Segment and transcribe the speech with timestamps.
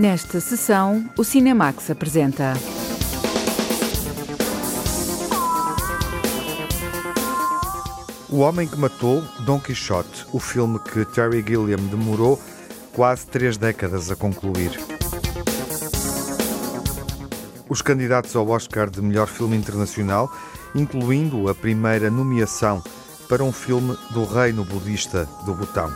[0.00, 2.54] Nesta sessão, o Cinemax apresenta.
[8.30, 12.40] O Homem que Matou Don Quixote, o filme que Terry Gilliam demorou
[12.94, 14.70] quase três décadas a concluir.
[17.68, 20.32] Os candidatos ao Oscar de melhor filme internacional,
[20.74, 22.82] incluindo a primeira nomeação
[23.28, 25.92] para um filme do reino budista do Butão.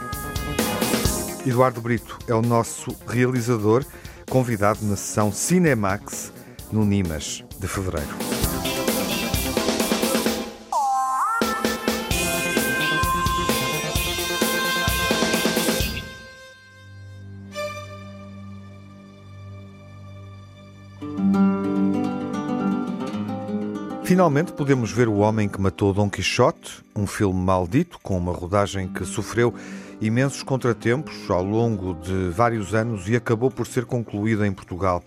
[1.47, 3.85] Eduardo Brito é o nosso realizador,
[4.30, 6.33] convidado na sessão Cinemax
[6.73, 8.09] no Nimas de fevereiro.
[24.02, 28.88] Finalmente podemos ver O Homem que Matou Dom Quixote, um filme maldito com uma rodagem
[28.88, 29.52] que sofreu
[30.07, 35.02] imensos contratempos ao longo de vários anos e acabou por ser concluída em Portugal.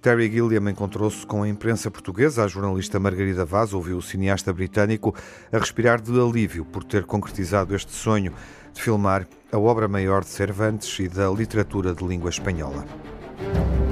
[0.00, 2.44] Terry Gilliam encontrou-se com a imprensa portuguesa.
[2.44, 5.12] A jornalista Margarida Vaz ouviu o cineasta britânico
[5.52, 8.32] a respirar de alívio por ter concretizado este sonho
[8.72, 12.84] de filmar a obra maior de Cervantes e da literatura de língua espanhola.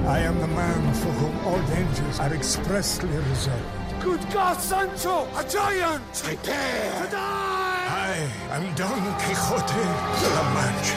[0.06, 3.84] I am the man for whom all dangers are expressly reserved.
[4.04, 5.26] Good God, Sancho!
[5.34, 6.02] A giant!
[6.22, 7.63] Prepare to die!
[8.06, 10.94] I am Don Quixote de la Mancha.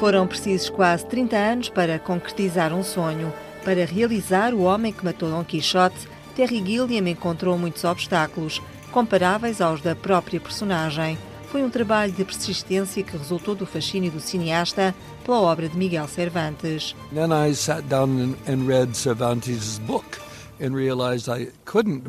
[0.00, 3.32] Foram precisos quase 30 anos para concretizar um sonho.
[3.64, 9.80] Para realizar O Homem que Matou Don Quixote, Terry Gilliam encontrou muitos obstáculos, comparáveis aos
[9.80, 11.16] da própria personagem.
[11.52, 16.08] Foi um trabalho de persistência que resultou do fascínio do cineasta pela obra de Miguel
[16.08, 16.96] Cervantes.
[17.14, 20.18] Then I sat down and read Cervantes' book.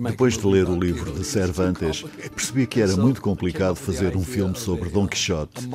[0.03, 2.03] Depois de ler o livro de Cervantes,
[2.35, 5.67] percebi que era muito complicado fazer um filme sobre Dom Quixote.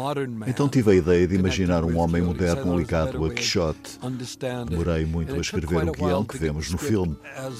[0.46, 3.98] Então tive a ideia de imaginar um homem moderno ligado a Quixote.
[4.68, 7.16] Demorei muito a escrever o guião que vemos no filme.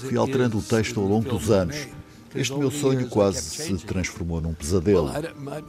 [0.08, 1.88] Fui alterando o texto ao longo dos anos.
[2.36, 5.10] Este meu sonho quase se transformou num pesadelo.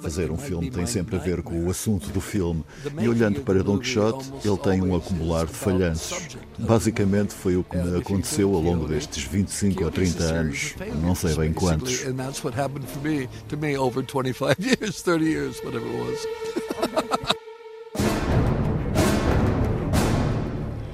[0.02, 2.64] Fazer um filme tem sempre a ver com o assunto do filme.
[3.00, 6.38] E olhando para Don Quixote, ele tem um acumular de falhanços.
[6.58, 10.76] Basicamente foi o que me aconteceu ao longo destes 25 ou 30 anos.
[11.02, 12.06] Não sei bem quantos.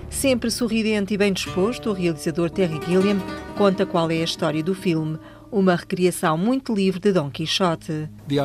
[0.09, 3.17] Sempre sorridente e bem disposto, o realizador Terry Gilliam
[3.57, 5.19] conta qual é a história do filme
[5.53, 8.09] uma recriação muito livre de Dom Quixote.
[8.27, 8.39] Tive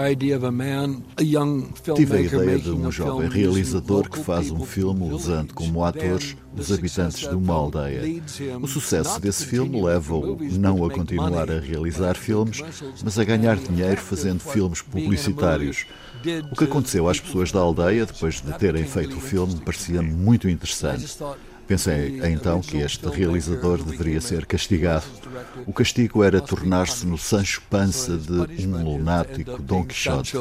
[2.16, 7.26] a ideia de um jovem realizador que faz um filme usando como atores os habitantes
[7.26, 8.22] de uma aldeia.
[8.60, 12.62] O sucesso desse filme leva-o não a continuar a realizar filmes,
[13.02, 15.86] mas a ganhar dinheiro fazendo filmes publicitários.
[16.52, 20.48] O que aconteceu às pessoas da aldeia depois de terem feito o filme parecia muito
[20.48, 21.16] interessante.
[21.68, 25.04] Pensei então que este realizador deveria ser castigado.
[25.66, 30.32] O castigo era tornar-se no Sancho Panza de um lunático Don Quixote.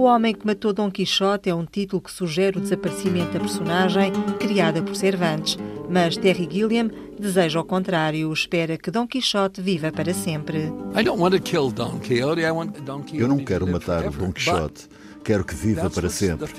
[0.00, 4.10] O Homem que Matou Dom Quixote é um título que sugere o desaparecimento da personagem
[4.38, 5.58] criada por Cervantes,
[5.90, 10.72] mas Terry Gilliam deseja o contrário, espera que Dom Quixote viva para sempre.
[13.12, 14.88] Eu não quero matar o Dom Quixote.
[15.22, 16.50] Quero que viva para sempre.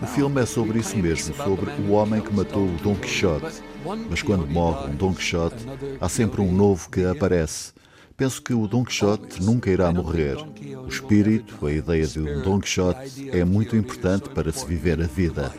[0.00, 3.62] O filme é sobre isso mesmo, sobre o homem que matou o Dom Quixote.
[4.08, 5.66] Mas quando morre um Dom Quixote,
[6.00, 7.74] há sempre um novo que aparece.
[8.16, 10.38] Penso que o Dom Quixote nunca irá morrer.
[10.82, 15.06] O espírito, a ideia de um Dom Quixote, é muito importante para se viver a
[15.06, 15.52] vida.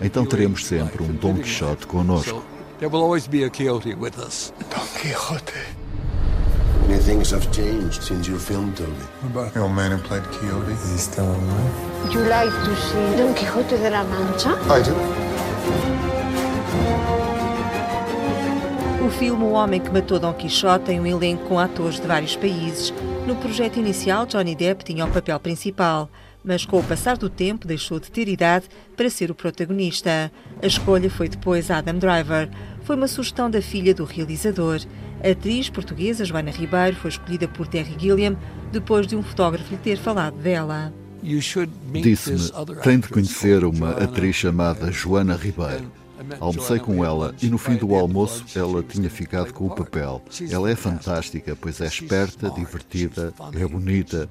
[0.00, 2.44] Então teremos sempre um Dom Quixote conosco.
[2.78, 4.52] There will always be a Quixote with us.
[4.70, 5.54] Don Quixote.
[6.86, 8.92] Many things have changed since you filmed Toby.
[9.22, 10.72] What about the old man who played Quixote?
[10.72, 12.04] Is he still alive?
[12.04, 14.56] Would you like to see Don Quixote de la Mancha?
[14.70, 15.93] I do.
[19.04, 22.36] O filme O Homem que Matou Don Quixote tem um elenco com atores de vários
[22.36, 22.90] países.
[23.26, 26.08] No projeto inicial, Johnny Depp tinha o papel principal,
[26.42, 28.66] mas com o passar do tempo deixou de ter idade
[28.96, 30.32] para ser o protagonista.
[30.62, 32.48] A escolha foi depois Adam Driver.
[32.82, 34.80] Foi uma sugestão da filha do realizador.
[35.22, 38.38] A atriz portuguesa Joana Ribeiro foi escolhida por Terry Gilliam
[38.72, 40.94] depois de um fotógrafo lhe ter falado dela.
[41.22, 42.02] Disse-me:
[42.82, 46.03] tem de conhecer uma atriz chamada Joana Ribeiro.
[46.40, 50.22] Almocei com ela e no fim do almoço ela tinha ficado com o papel.
[50.50, 54.28] Ela é fantástica, pois é esperta, divertida, é bonita.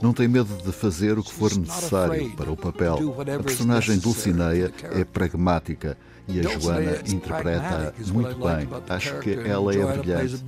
[0.00, 3.16] Não tem medo de fazer o que for necessário para o papel.
[3.38, 5.96] A personagem Dulcineia é pragmática
[6.28, 8.68] e a Joana interpreta muito bem.
[8.88, 10.42] Acho que ela é brilhante.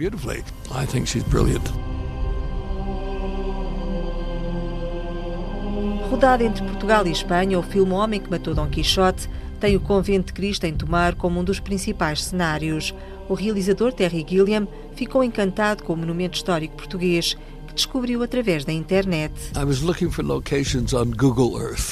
[6.10, 9.80] Rodado entre Portugal e Espanha, o filme O Homem que Matou Dom Quixote tem o
[9.80, 12.94] Convento de Cristo em Tomar como um dos principais cenários.
[13.28, 17.36] O realizador Terry Gilliam ficou encantado com o monumento histórico português
[17.66, 19.32] que descobriu através da internet.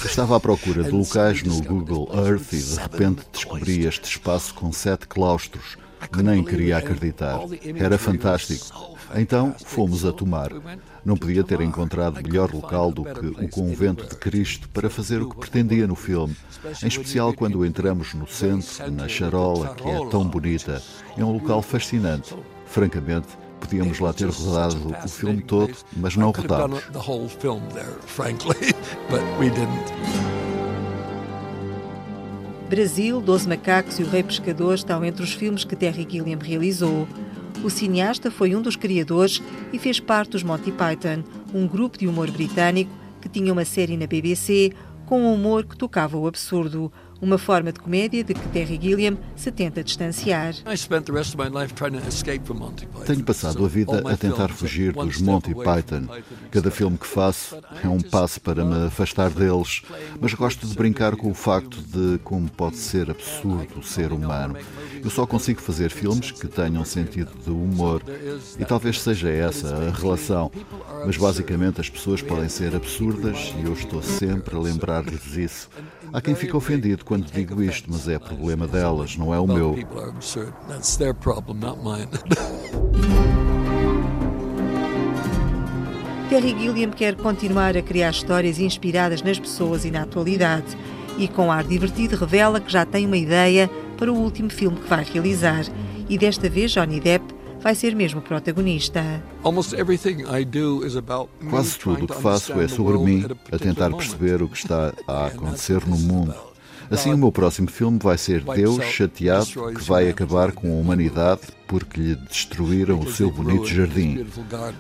[0.04, 4.72] Estava à procura de locais no Google Earth e de repente descobri este espaço com
[4.72, 5.76] sete claustros.
[6.22, 7.40] Nem queria acreditar.
[7.76, 8.94] Era fantástico.
[9.14, 10.50] Então fomos a tomar.
[11.04, 15.28] Não podia ter encontrado melhor local do que o Convento de Cristo para fazer o
[15.28, 16.34] que pretendia no filme,
[16.82, 20.82] em especial quando entramos no centro, na charola, que é tão bonita.
[21.16, 22.34] É um local fascinante.
[22.66, 23.28] Francamente,
[23.60, 26.82] podíamos lá ter rodado o filme todo, mas não rodámos.
[32.68, 37.06] Brasil, Doze Macacos e o Rei Pescador estão entre os filmes que Terry Gilliam realizou.
[37.62, 41.22] O cineasta foi um dos criadores e fez parte dos Monty Python,
[41.52, 42.90] um grupo de humor britânico
[43.20, 44.72] que tinha uma série na BBC
[45.04, 46.90] com um humor que tocava o absurdo,
[47.24, 50.54] uma forma de comédia de que Terry Gilliam se tenta distanciar.
[53.06, 56.06] Tenho passado a vida a tentar fugir dos Monty Python.
[56.50, 59.82] Cada filme que faço é um passo para me afastar deles,
[60.20, 64.56] mas gosto de brincar com o facto de como pode ser absurdo o ser humano.
[65.02, 68.02] Eu só consigo fazer filmes que tenham sentido de humor
[68.58, 70.50] e talvez seja essa a relação.
[71.06, 75.70] Mas basicamente as pessoas podem ser absurdas e eu estou sempre a lembrar-lhes isso.
[76.14, 79.76] Há quem fique ofendido quando digo isto, mas é problema delas, não é o meu.
[86.30, 90.78] Terry Gilliam quer continuar a criar histórias inspiradas nas pessoas e na atualidade.
[91.18, 94.88] E com ar divertido revela que já tem uma ideia para o último filme que
[94.88, 95.64] vai realizar.
[96.08, 97.24] E desta vez Johnny Depp
[97.64, 99.22] vai ser mesmo protagonista.
[101.48, 105.26] Quase tudo o que faço é sobre mim, a tentar perceber o que está a
[105.28, 106.34] acontecer no mundo.
[106.90, 111.40] Assim, o meu próximo filme vai ser Deus chateado que vai acabar com a humanidade
[111.66, 114.26] porque lhe destruíram o seu bonito jardim.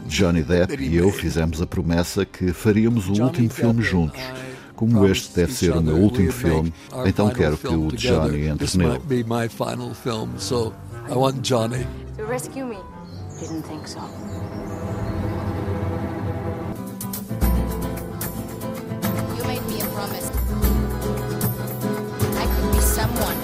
[0.06, 4.20] Johnny Depp e eu fizemos a promessa que faríamos o último filme juntos.
[4.76, 6.74] Como este deve ser o meu último filme,
[7.06, 9.00] então quero que o Johnny entre nele.
[12.16, 12.78] To rescue me?
[13.40, 14.00] Didn't think so.
[19.36, 20.30] You made me a promise.
[22.38, 23.36] I could be someone.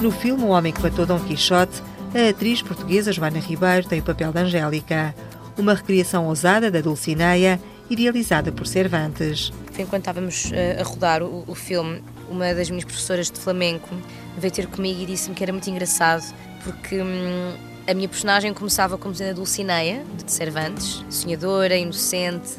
[0.00, 1.80] No filme O Homem que Matou Dom Quixote,
[2.14, 5.14] a atriz portuguesa Joana Ribeiro tem o papel de Angélica,
[5.56, 9.52] uma recriação ousada da Dulcineia, idealizada por Cervantes.
[9.78, 12.02] Enquanto estávamos eh, a rodar o, o filme,
[12.32, 13.94] uma das minhas professoras de flamenco
[14.38, 16.24] veio ter comigo e disse-me que era muito engraçado
[16.64, 17.54] porque hum,
[17.86, 22.52] a minha personagem começava como sendo a Dulcineia, de Cervantes, sonhadora, inocente,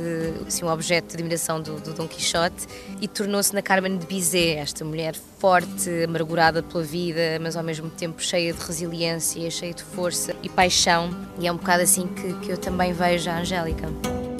[0.45, 2.67] assim, um objeto de admiração do, do Dom Quixote,
[2.99, 7.89] e tornou-se na Carmen de Bizet, esta mulher forte, amargurada pela vida, mas ao mesmo
[7.89, 11.09] tempo cheia de resiliência, cheia de força e paixão.
[11.39, 14.32] E é um bocado assim que, que eu também vejo a Angélica.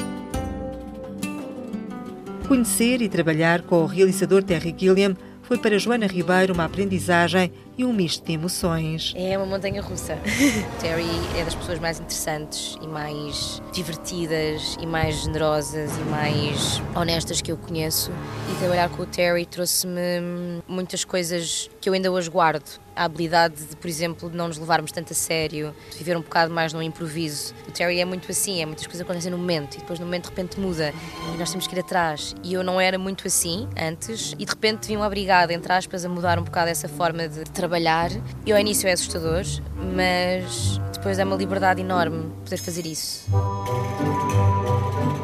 [2.53, 7.83] Conhecer e trabalhar com o realizador Terry Gilliam foi para Joana Ribeiro uma aprendizagem e
[7.85, 9.13] um misto de emoções.
[9.15, 10.17] É uma montanha russa.
[10.79, 11.05] Terry
[11.37, 17.51] é das pessoas mais interessantes e mais divertidas e mais generosas e mais honestas que
[17.51, 18.11] eu conheço.
[18.51, 22.83] E trabalhar com o Terry trouxe-me muitas coisas que eu ainda hoje guardo.
[22.95, 26.21] A habilidade de, por exemplo, de não nos levarmos tanto a sério, de viver um
[26.21, 27.55] bocado mais no improviso.
[27.67, 30.25] O Terry é muito assim, é muitas coisas acontecem no momento e depois no momento
[30.25, 30.93] de repente muda
[31.33, 32.35] e nós temos que ir atrás.
[32.43, 36.09] E eu não era muito assim antes e de repente vim obrigada, entre aspas, a
[36.09, 37.62] mudar um bocado essa forma de trabalhar.
[38.45, 39.43] E ao início é assustador,
[39.95, 43.29] mas depois é uma liberdade enorme poder fazer isso.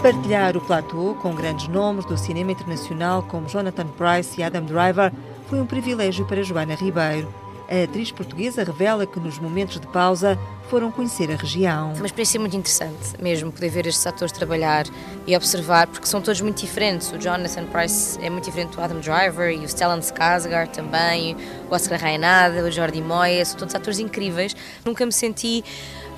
[0.01, 5.11] Partilhar o platô com grandes nomes do cinema internacional como Jonathan Price e Adam Driver
[5.47, 7.33] foi um privilégio para Joana Ribeiro.
[7.71, 10.39] A atriz portuguesa revela que nos momentos de pausa
[10.71, 11.91] foram conhecer a região.
[11.91, 14.87] Foi uma experiência muito interessante, mesmo poder ver estes atores trabalhar
[15.27, 17.11] e observar, porque são todos muito diferentes.
[17.11, 21.37] O Jonathan Price é muito diferente do Adam Driver e o Stellan Skarsgård também.
[21.69, 24.55] o Oscar Rainada, o Jordi Moya, são todos atores incríveis.
[24.83, 25.63] Nunca me senti,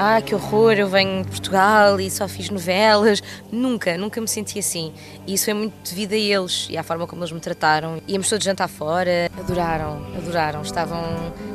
[0.03, 3.21] ah, que horror, eu venho de Portugal e só fiz novelas.
[3.51, 4.91] Nunca, nunca me senti assim.
[5.27, 8.01] E isso é muito devido a eles e à forma como eles me trataram.
[8.07, 11.03] Íamos todos jantar fora, adoraram, adoraram, estavam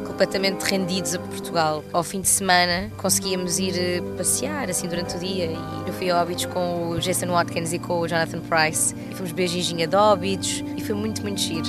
[0.07, 1.83] completamente rendidos a Portugal.
[1.93, 6.09] Ao fim de semana conseguíamos ir eh, passear assim durante o dia e eu fui
[6.09, 9.97] a Óbidos com o Jason Watkins e com o Jonathan Price e fomos beijinho de
[9.97, 11.67] Óbidos e foi muito, muito giro.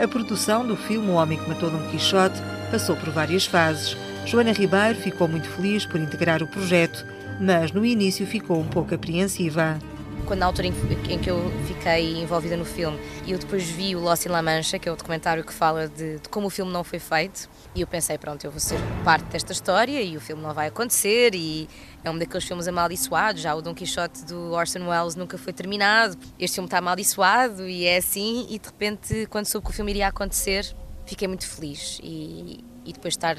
[0.00, 2.40] A produção do filme O Homem que Matou Dom Quixote
[2.72, 3.94] passou por várias fases.
[4.24, 7.04] Joana Ribeiro ficou muito feliz por integrar o projeto,
[7.38, 9.78] mas no início ficou um pouco apreensiva
[10.24, 14.24] quando na altura em, que eu fiquei envolvida no filme eu depois vi o Lost
[14.24, 16.82] in La Mancha, que é o documentário que fala de, de, como o filme não
[16.82, 20.42] foi feito, e eu pensei, pronto, eu vou ser parte desta história e o filme
[20.42, 21.68] não vai acontecer e
[22.02, 26.16] é um daqueles filmes amaldiçoados, já o Don Quixote do Orson Welles nunca foi terminado,
[26.38, 29.92] este filme está amaldiçoado e é assim, e de repente, quando soube que o filme
[29.92, 30.74] iria acontecer,
[31.06, 33.36] fiquei muito feliz e, e depois estar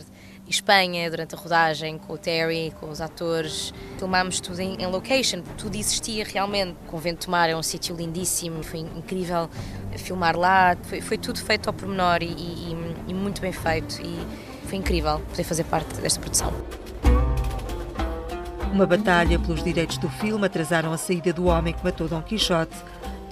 [0.48, 3.74] Espanha durante a rodagem com o Terry, com os atores.
[3.98, 6.76] Filmámos tudo em, em location, tudo existia realmente.
[6.86, 9.50] O Convento Mar é um sítio lindíssimo, foi incrível
[9.98, 12.76] filmar lá, foi, foi tudo feito ao pormenor e, e,
[13.08, 16.54] e muito bem feito e foi incrível poder fazer parte desta produção.
[18.72, 22.76] Uma batalha pelos direitos do filme atrasaram a saída do homem que matou Dom Quixote.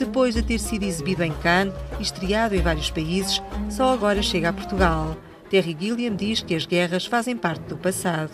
[0.01, 3.39] Depois de ter sido exibido em Cannes e estreado em vários países,
[3.69, 5.15] só agora chega a Portugal.
[5.47, 8.31] Terry Gilliam diz que as guerras fazem parte do passado.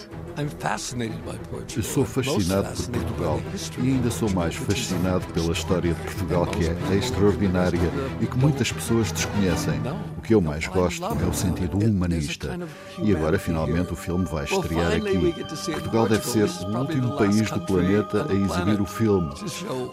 [1.75, 3.41] Eu sou fascinado por Portugal
[3.79, 8.71] e ainda sou mais fascinado pela história de Portugal, que é extraordinária e que muitas
[8.71, 9.81] pessoas desconhecem.
[10.27, 12.60] O que eu mais gosto é o sentido humanista.
[13.01, 15.72] E agora, finalmente, o filme vai estrear aqui.
[15.72, 19.34] Portugal deve ser o último país do planeta a exibir o filme.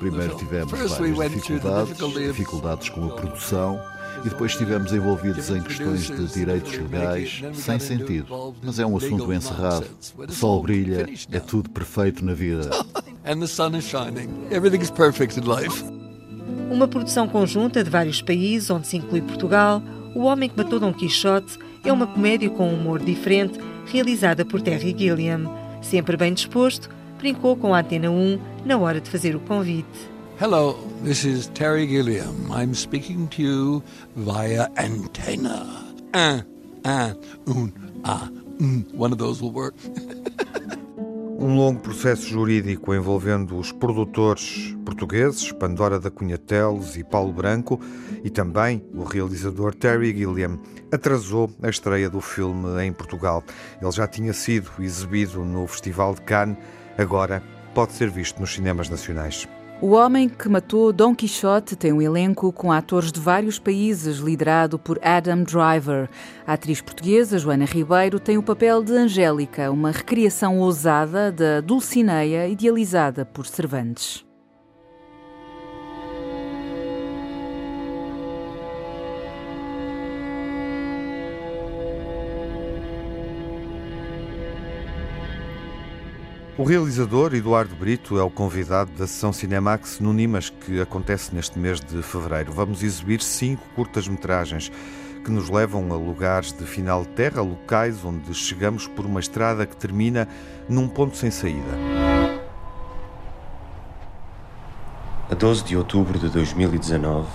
[0.01, 3.81] Primeiro tivemos várias dificuldades, dificuldades com a produção
[4.25, 8.57] e depois estivemos envolvidos em questões de direitos legais sem sentido.
[8.61, 9.87] Mas é um assunto encerrado.
[10.19, 12.71] O sol brilha, é tudo perfeito na vida.
[16.69, 19.81] Uma produção conjunta de vários países, onde se inclui Portugal,
[20.15, 24.63] O Homem que Matou Dom Quixote é uma comédia com um humor diferente, realizada por
[24.63, 25.51] Terry Gilliam.
[25.83, 30.15] Sempre bem disposto, brincou com a Antena 1 na hora de fazer o convite.
[30.41, 32.35] Hello, this is Terry Gilliam.
[32.51, 33.83] I'm speaking to you
[34.17, 35.67] via antenna.
[36.15, 36.43] Uh,
[36.85, 37.15] uh,
[37.47, 37.73] un,
[38.05, 38.29] ah,
[38.61, 39.75] mm, one of those will work.
[41.45, 47.79] Um longo processo jurídico envolvendo os produtores portugueses, Pandora da Cunha Teles e Paulo Branco,
[48.25, 50.59] e também o realizador Terry Gilliam,
[50.91, 53.45] atrasou a estreia do filme em Portugal.
[53.79, 56.57] Ele já tinha sido exibido no Festival de Cannes,
[56.97, 57.43] agora
[57.75, 59.47] pode ser visto nos cinemas nacionais.
[59.85, 64.79] O Homem que Matou Don Quixote tem um elenco com atores de vários países, liderado
[64.79, 66.09] por Adam Driver.
[66.47, 72.49] A atriz portuguesa Joana Ribeiro tem o papel de Angélica, uma recriação ousada da Dulcineia
[72.49, 74.25] idealizada por Cervantes.
[86.57, 91.59] O realizador Eduardo Brito é o convidado da sessão Cinemax no Nimas, que acontece neste
[91.59, 92.53] mês de fevereiro.
[92.53, 94.71] Vamos exibir cinco curtas-metragens
[95.25, 99.67] que nos levam a lugares de final de terra, locais onde chegamos por uma estrada
[99.67, 100.29] que termina
[100.69, 101.77] num ponto sem saída.
[105.29, 107.27] A 12 de outubro de 2019,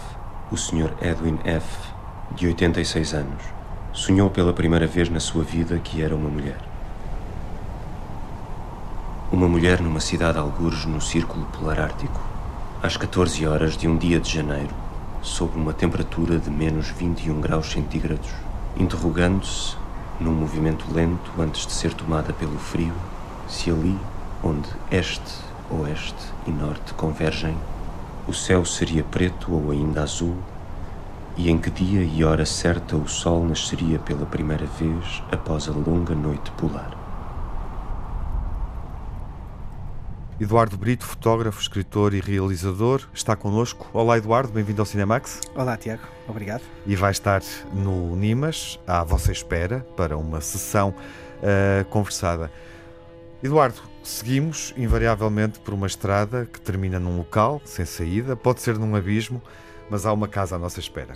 [0.50, 0.94] o Sr.
[1.02, 1.68] Edwin F.,
[2.36, 3.44] de 86 anos,
[3.92, 6.69] sonhou pela primeira vez na sua vida que era uma mulher.
[9.32, 12.20] Uma mulher numa cidade algures no Círculo Polar Ártico,
[12.82, 14.74] às 14 horas de um dia de janeiro,
[15.22, 18.32] sob uma temperatura de menos 21 graus centígrados,
[18.76, 19.76] interrogando-se,
[20.20, 22.92] num movimento lento antes de ser tomada pelo frio,
[23.48, 23.96] se ali,
[24.44, 25.36] onde este,
[25.70, 27.56] oeste e norte convergem,
[28.28, 30.38] o céu seria preto ou ainda azul,
[31.38, 35.72] e em que dia e hora certa o sol nasceria pela primeira vez após a
[35.72, 36.99] longa noite polar.
[40.40, 43.90] Eduardo Brito, fotógrafo, escritor e realizador, está connosco.
[43.92, 45.42] Olá, Eduardo, bem-vindo ao Cinemax.
[45.54, 46.62] Olá, Tiago, obrigado.
[46.88, 47.42] E vai estar
[47.74, 52.50] no Nimas, à vossa espera, para uma sessão uh, conversada.
[53.44, 58.96] Eduardo, seguimos invariavelmente por uma estrada que termina num local sem saída, pode ser num
[58.96, 59.42] abismo,
[59.90, 61.16] mas há uma casa à nossa espera.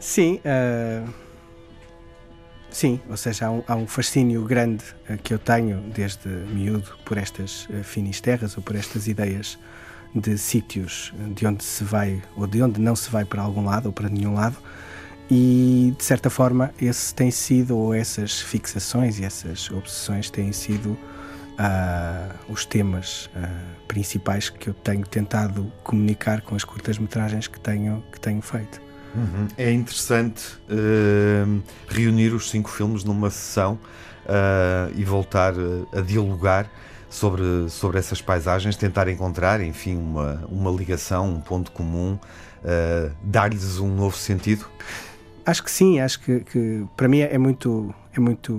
[0.00, 1.25] Sim, uh
[2.70, 6.96] Sim, ou seja, há um, há um fascínio grande uh, que eu tenho desde miúdo
[7.04, 9.58] por estas uh, finisterras ou por estas ideias
[10.14, 13.86] de sítios de onde se vai ou de onde não se vai para algum lado
[13.86, 14.56] ou para nenhum lado.
[15.30, 20.90] E de certa forma, esse tem sido, ou essas fixações e essas obsessões têm sido
[20.90, 28.04] uh, os temas uh, principais que eu tenho tentado comunicar com as curtas-metragens que tenho,
[28.12, 28.85] que tenho feito.
[29.16, 29.48] Uhum.
[29.56, 33.78] É interessante uh, reunir os cinco filmes numa sessão
[34.96, 35.54] e voltar
[35.96, 36.68] a dialogar
[37.08, 42.18] sobre, sobre essas paisagens, tentar encontrar, enfim, uma, uma ligação, um ponto comum,
[43.22, 44.66] dar-lhes um novo sentido.
[45.46, 48.52] Acho que sim, acho que, que para mim é muito, é muito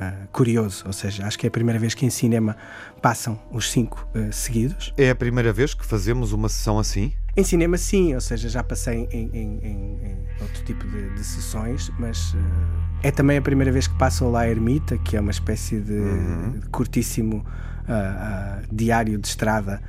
[0.00, 2.56] uh, curioso, ou seja, acho que é a primeira vez que em cinema
[3.02, 4.94] passam os cinco uh, seguidos.
[4.96, 7.12] É a primeira vez que fazemos uma sessão assim?
[7.36, 11.24] Em cinema, sim, ou seja, já passei em, em, em, em outro tipo de, de
[11.24, 12.38] sessões, mas uh,
[13.02, 15.92] é também a primeira vez que passo lá a Ermita, que é uma espécie de,
[15.92, 16.60] uhum.
[16.70, 17.44] curtíssimo
[18.72, 19.80] diário de estrada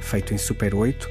[0.00, 1.06] feito em Super 8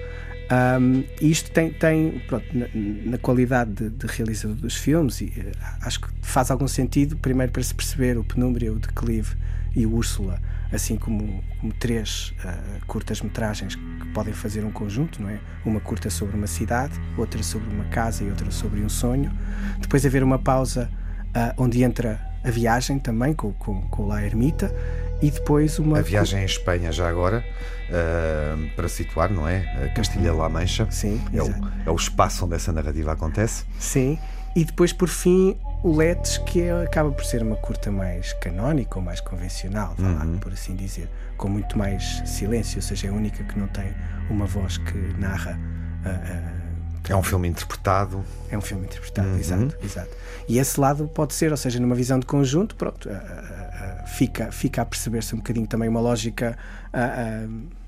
[0.52, 2.66] um, isto tem, tem pronto, na,
[3.12, 7.54] na, qualidade de, de, realizador dos filmes, e, uh, acho que faz algum sentido, primeiro
[7.54, 9.38] para se perceber o Penumbra, o Declive
[9.74, 10.42] e o Úrsula,
[10.72, 15.40] assim como, como três uh, curtas-metragens que podem fazer um conjunto, não é?
[15.66, 19.32] Uma curta sobre uma cidade, outra sobre uma casa e outra sobre um sonho.
[19.80, 20.90] Depois haver uma pausa
[21.36, 24.74] uh, onde entra a viagem também com, com, com La Ermita
[25.22, 26.00] e depois uma.
[26.00, 27.44] A viagem em Espanha, já agora,
[27.90, 29.92] uh, para situar, não é?
[29.96, 30.88] Castilha-La Mancha.
[30.90, 31.22] Sim.
[31.34, 31.50] É o,
[31.86, 33.66] é o espaço onde essa narrativa acontece.
[33.78, 34.18] Sim.
[34.56, 39.00] E depois, por fim, o Letes, que é, acaba por ser uma curta mais canónica
[39.00, 40.38] ou mais convencional, uhum.
[40.38, 43.94] por assim dizer, com muito mais silêncio, ou seja, é a única que não tem
[44.30, 45.60] uma voz que narra.
[46.06, 46.72] Uh,
[47.10, 48.24] é um filme interpretado.
[48.50, 49.38] É um filme interpretado, uhum.
[49.38, 50.10] exato, exato.
[50.48, 54.52] E esse lado pode ser, ou seja, numa visão de conjunto, pronto, uh, uh, fica,
[54.52, 56.58] fica a perceber-se um bocadinho também uma lógica,
[56.94, 57.81] uh,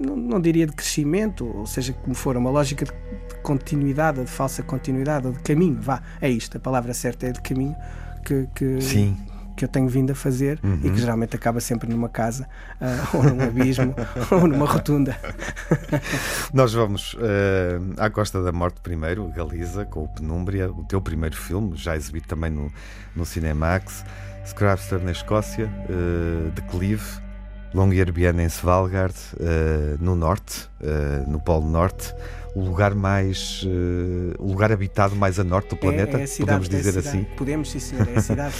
[0.00, 2.92] não, não, diria de crescimento, ou seja, como for, uma lógica de
[3.42, 7.40] continuidade, de falsa continuidade, ou de caminho, vá, é isto, a palavra certa é de
[7.40, 7.76] caminho
[8.24, 9.16] que, que, Sim
[9.58, 10.78] que eu tenho vindo a fazer uhum.
[10.84, 12.48] e que geralmente acaba sempre numa casa,
[12.80, 13.92] uh, ou num abismo,
[14.30, 15.18] ou numa rotunda.
[16.54, 17.18] Nós vamos uh,
[17.96, 22.28] à Costa da Morte primeiro, Galiza, com o Penúmbria, o teu primeiro filme, já exibido
[22.28, 22.72] também no,
[23.16, 24.04] no Cinemax.
[24.46, 27.04] Scrapster na Escócia, uh, Declive,
[27.74, 32.14] Longyearbyen em Svalbard, uh, no norte, uh, no Polo Norte,
[32.54, 36.66] o lugar mais uh, o lugar habitado mais a norte do planeta, é, é cidade,
[36.66, 37.24] podemos dizer é assim.
[37.36, 38.08] Podemos, sim, senhor.
[38.08, 38.54] É a cidade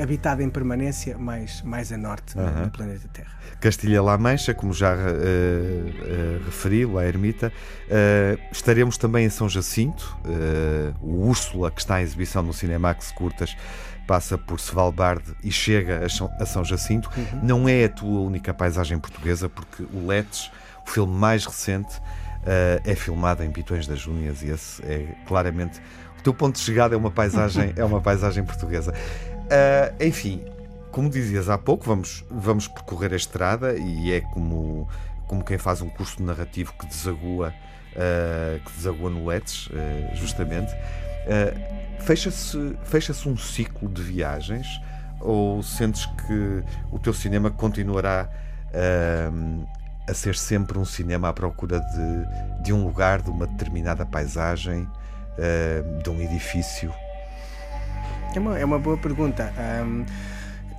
[0.00, 2.64] habitada em permanência mais, mais a norte -huh.
[2.64, 3.36] do planeta Terra.
[3.60, 4.94] Castilha-La Mancha, como já
[6.44, 7.50] referi, a ermita.
[8.52, 10.16] estaremos também em São Jacinto,
[11.00, 13.56] o Úrsula, que está em exibição no Cinemax Curtas
[14.06, 16.06] passa por Svalbard e chega
[16.38, 17.10] a São Jacinto.
[17.16, 17.40] Uhum.
[17.42, 20.50] Não é a tua única paisagem portuguesa, porque o Letes,
[20.86, 21.98] o filme mais recente,
[22.46, 25.80] uh, é filmado em Pitões das Júnias e esse é claramente
[26.18, 28.92] o teu ponto de chegada é uma paisagem é uma paisagem portuguesa.
[28.92, 30.44] Uh, enfim,
[30.90, 34.88] como dizias há pouco, vamos vamos percorrer a estrada e é como
[35.26, 37.52] como quem faz um curso narrativo que desagua
[37.92, 39.68] uh, que desagua no Letes,
[40.14, 40.72] justamente.
[42.00, 44.66] Fecha-se fecha um ciclo de viagens
[45.20, 48.28] ou sentes que o teu cinema continuará
[48.68, 49.66] uh,
[50.08, 54.82] a ser sempre um cinema à procura de, de um lugar, de uma determinada paisagem,
[54.82, 56.92] uh, de um edifício?
[58.34, 59.52] É uma, é uma boa pergunta.
[59.84, 60.04] Um,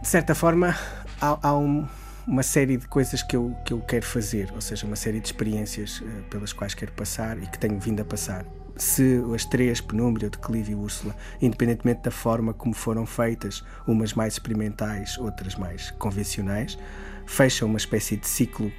[0.01, 0.77] de certa forma,
[1.19, 1.85] há, há um,
[2.25, 5.27] uma série de coisas que eu, que eu quero fazer, ou seja, uma série de
[5.27, 8.45] experiências pelas quais quero passar e que tenho vindo a passar
[8.77, 14.33] se as três, Penumbra, Declive e Úrsula, independentemente da forma como foram feitas, umas mais
[14.33, 16.77] experimentais, outras mais convencionais,
[17.25, 18.71] fecham uma espécie de ciclo.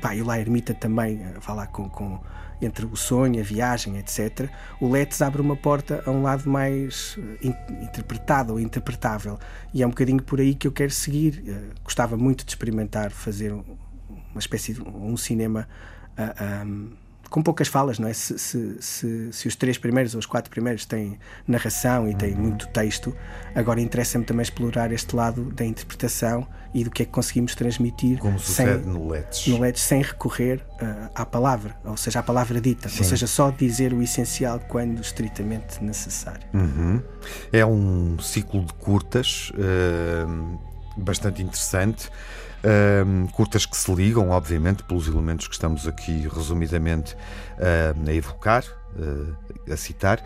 [0.00, 2.20] Pá, e lá a ermita também, eh, vá lá com, com,
[2.62, 4.48] entre o sonho, a viagem, etc.
[4.80, 9.38] O Let's abre uma porta a um lado mais eh, in, interpretado ou interpretável.
[9.74, 11.44] E é um bocadinho por aí que eu quero seguir.
[11.46, 15.68] Uh, gostava muito de experimentar fazer uma espécie de um cinema.
[16.16, 16.99] Uh, um,
[17.30, 18.12] com poucas falas, não é?
[18.12, 22.34] Se, se, se, se, os três primeiros ou os quatro primeiros têm narração e têm
[22.34, 23.16] muito texto,
[23.54, 28.18] agora interessa-me também explorar este lado da interpretação e do que é que conseguimos transmitir.
[28.18, 29.46] Como sucede sem, no LEDs.
[29.46, 32.98] No sem recorrer uh, à palavra, ou seja, à palavra dita, Sim.
[32.98, 36.46] ou seja, só dizer o essencial quando estritamente necessário.
[36.52, 37.00] Uhum.
[37.52, 42.10] É um ciclo de curtas uh, bastante interessante
[43.32, 47.16] curtas que se ligam, obviamente, pelos elementos que estamos aqui resumidamente
[48.06, 48.64] a evocar,
[48.96, 50.22] uh, a citar.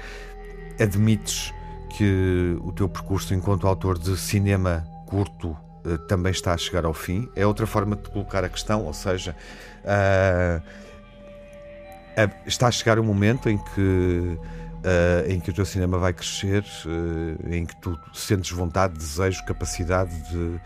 [0.80, 1.52] Admites
[1.96, 5.50] que o teu percurso enquanto autor de cinema curto
[5.84, 7.28] uh, também está a chegar ao fim.
[7.36, 9.36] É outra forma de colocar a questão, ou seja,
[9.84, 10.62] uh,
[12.46, 14.38] está a chegar o momento em que.
[14.84, 19.42] Uh, em que o teu cinema vai crescer, uh, em que tu sentes vontade, desejo,
[19.46, 20.60] capacidade de,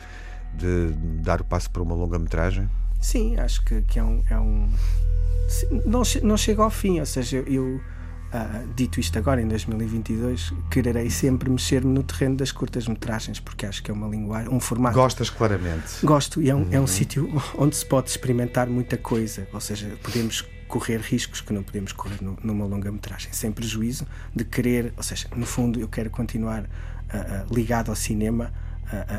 [0.55, 2.69] de dar o passo para uma longa-metragem?
[3.01, 4.25] Sim, acho que, que é um.
[4.29, 4.69] É um
[5.87, 7.81] não, não chega ao fim, ou seja, eu.
[8.29, 13.83] Uh, dito isto agora, em 2022, quererei sempre mexer-me no terreno das curtas-metragens, porque acho
[13.83, 14.95] que é uma linguagem, um formato.
[14.95, 16.05] Gostas claramente?
[16.05, 16.69] Gosto, e é um, uhum.
[16.71, 16.87] é um uhum.
[16.87, 21.93] sítio onde se pode experimentar muita coisa, ou seja, podemos correr riscos que não podemos
[21.93, 26.63] correr no, numa longa-metragem, sem prejuízo de querer, ou seja, no fundo, eu quero continuar
[26.63, 28.53] uh, uh, ligado ao cinema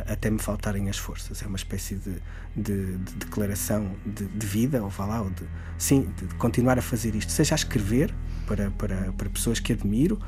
[0.07, 1.43] até me faltarem as forças.
[1.43, 2.15] É uma espécie de,
[2.55, 5.43] de, de declaração de, de, vida, ou vá lá, ou de,
[5.77, 8.13] sim, de continuar a fazer isto, seja a escrever
[8.47, 10.19] para, para, para pessoas que admiro,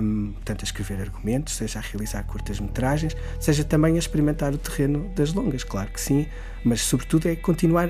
[0.00, 5.08] um, portanto, a escrever argumentos, seja a realizar curtas-metragens, seja também a experimentar o terreno
[5.14, 6.26] das longas, claro que sim,
[6.64, 7.88] mas sobretudo é continuar,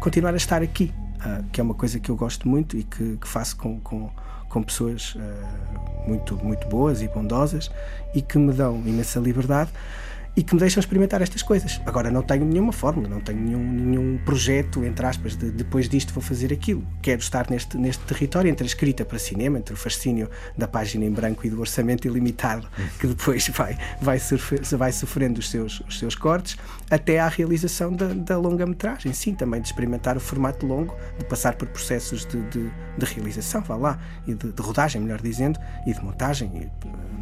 [0.00, 0.92] continuar a estar aqui,
[1.24, 4.10] uh, que é uma coisa que eu gosto muito e que, que faço com, com,
[4.48, 7.70] com pessoas uh, muito, muito boas e bondosas
[8.14, 9.70] e que me dão imensa liberdade
[10.36, 11.80] e que me deixam experimentar estas coisas.
[11.84, 16.12] Agora não tenho nenhuma fórmula, não tenho nenhum, nenhum projeto, entre aspas, de depois disto
[16.12, 16.86] vou fazer aquilo.
[17.02, 21.04] Quero estar neste, neste território entre a escrita para cinema, entre o fascínio da página
[21.04, 22.66] em branco e do orçamento ilimitado,
[22.98, 26.56] que depois vai, vai, sofrer, vai sofrendo os seus, os seus cortes,
[26.90, 29.12] até à realização da, da longa-metragem.
[29.12, 33.60] Sim, também de experimentar o formato longo, de passar por processos de, de, de realização,
[33.62, 36.50] vá lá, e de, de, rodagem, melhor dizendo, e de montagem.
[36.54, 36.70] E,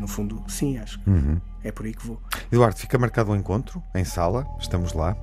[0.01, 1.41] no fundo, sim, acho que uhum.
[1.63, 2.21] é por aí que vou.
[2.51, 5.17] Eduardo, fica marcado um encontro em sala, estamos lá.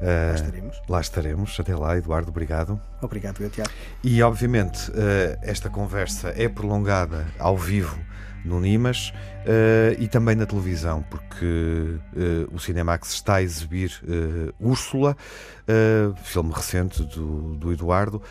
[0.00, 0.82] Uh, lá estaremos.
[0.88, 1.60] Lá estaremos.
[1.60, 2.80] Até lá, Eduardo, obrigado.
[3.00, 3.70] Obrigado, eu, Tiago.
[4.04, 4.94] E, obviamente, uh,
[5.42, 7.98] esta conversa é prolongada ao vivo
[8.46, 9.12] no Nimas
[9.44, 15.16] uh, e também na televisão, porque uh, o Cinemax está a exibir uh, Úrsula,
[16.22, 18.22] filme recente do, do Eduardo,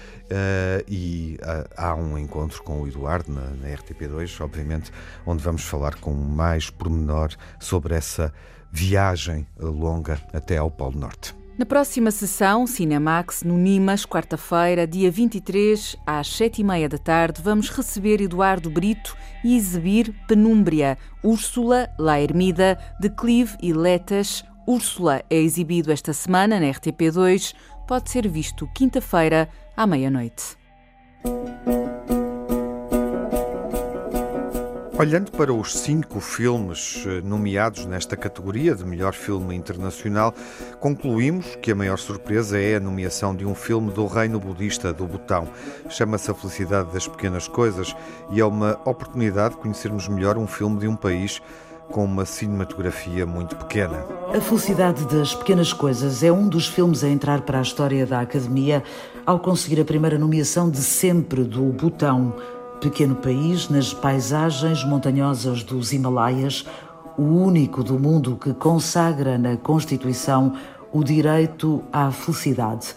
[0.87, 1.37] e
[1.75, 4.89] há um encontro com o Eduardo na, na RTP2, obviamente,
[5.25, 8.33] onde vamos falar com mais pormenor sobre essa
[8.71, 11.44] viagem longa até ao Polo Norte.
[11.57, 17.41] Na próxima sessão, Cinemax, no Nimas, quarta-feira, dia 23, às sete e meia da tarde,
[17.41, 24.43] vamos receber Eduardo Brito e exibir Penúmbria, Úrsula, La Ermida, de Clive e Letas.
[24.67, 27.53] Úrsula é exibido esta semana na RTP2,
[27.87, 30.57] pode ser visto quinta-feira à meia-noite.
[34.97, 40.33] Olhando para os cinco filmes eh, nomeados nesta categoria de melhor filme internacional,
[40.79, 45.05] concluímos que a maior surpresa é a nomeação de um filme do reino budista do
[45.05, 45.49] Butão.
[45.89, 47.93] Chama-se A Felicidade das Pequenas Coisas
[48.31, 51.41] e é uma oportunidade de conhecermos melhor um filme de um país
[51.91, 54.05] com uma cinematografia muito pequena.
[54.33, 58.21] A Felicidade das Pequenas Coisas é um dos filmes a entrar para a história da
[58.21, 58.81] Academia
[59.25, 62.33] ao conseguir a primeira nomeação de sempre do Butão
[62.85, 66.63] pequeno país nas paisagens montanhosas dos Himalaias,
[67.17, 70.53] o único do mundo que consagra na Constituição
[70.93, 72.93] o direito à felicidade.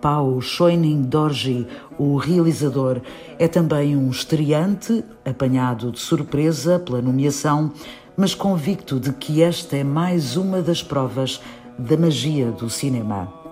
[0.00, 1.66] Pau Choining Dorji,
[1.98, 3.00] o realizador,
[3.36, 7.72] é também um estreante, apanhado de surpresa pela nomeação,
[8.16, 11.40] mas convicto de que esta é mais uma das provas
[11.76, 13.43] da magia do cinema.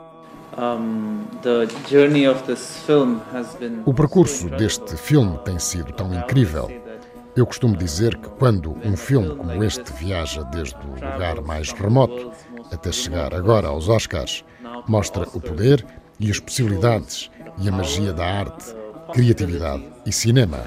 [3.86, 6.70] O percurso deste filme tem sido tão incrível.
[7.34, 12.30] Eu costumo dizer que quando um filme como este viaja desde o lugar mais remoto
[12.70, 14.44] até chegar agora aos Oscars,
[14.86, 15.84] mostra o poder
[16.20, 18.74] e as possibilidades e a magia da arte,
[19.12, 20.58] criatividade e cinema.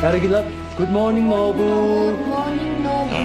[0.00, 0.42] Karagila,
[0.78, 2.16] good morning, Nobu.
[2.16, 3.20] Good morning, Nobu.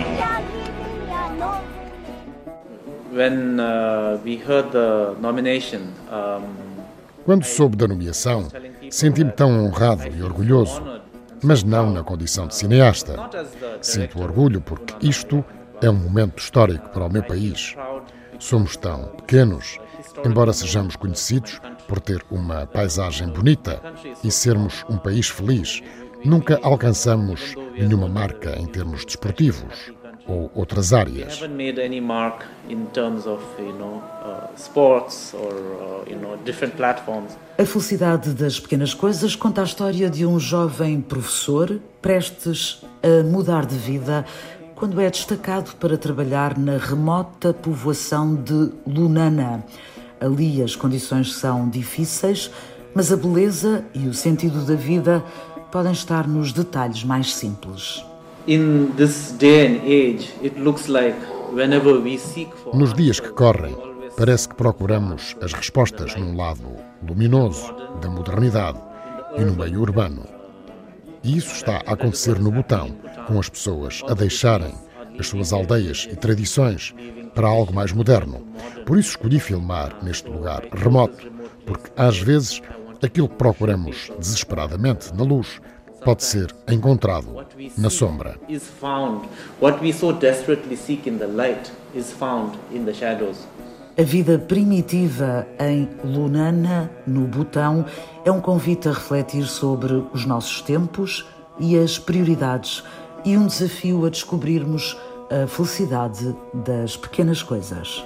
[3.14, 6.44] When uh, we heard the nomination, um,
[7.24, 8.50] Quando soube da nomeação,
[8.92, 10.84] senti-me tão honrado e orgulhoso,
[11.42, 13.16] mas não na condição de cineasta.
[13.82, 15.46] Sinto orgulho porque isto
[15.82, 17.74] é um momento histórico para o meu país.
[18.38, 19.80] Somos tão pequenos,
[20.26, 23.82] embora sejamos conhecidos por ter uma paisagem bonita
[24.24, 25.82] e sermos um país feliz,
[26.26, 29.94] Nunca alcançamos nenhuma marca em termos desportivos
[30.28, 31.40] ou outras áreas.
[31.40, 31.46] Uh,
[37.60, 43.68] a felicidade das pequenas coisas conta a história de um jovem professor prestes a mudar
[43.68, 44.26] de vida
[44.74, 49.64] quando é destacado para trabalhar na remota povoação de Lunana.
[50.20, 52.50] Ali as condições são difíceis,
[52.96, 55.22] Mas a beleza e o sentido da vida
[55.76, 58.02] podem estar nos detalhes mais simples.
[62.74, 63.76] Nos dias que correm,
[64.16, 68.80] parece que procuramos as respostas num lado luminoso da modernidade
[69.38, 70.24] e no meio urbano.
[71.22, 72.96] E isso está a acontecer no Butão,
[73.28, 74.74] com as pessoas a deixarem
[75.20, 76.96] as suas aldeias e tradições
[77.34, 78.48] para algo mais moderno.
[78.86, 81.30] Por isso escolhi filmar neste lugar remoto,
[81.66, 82.62] porque às vezes
[83.06, 85.62] aquilo que procuramos desesperadamente na luz
[86.04, 87.46] pode ser encontrado
[87.78, 88.38] na sombra.
[93.98, 97.86] A vida primitiva em Lunana, no Butão,
[98.26, 101.26] é um convite a refletir sobre os nossos tempos
[101.60, 102.84] e as prioridades
[103.24, 104.98] e um desafio a descobrirmos
[105.32, 108.04] a felicidade das pequenas coisas.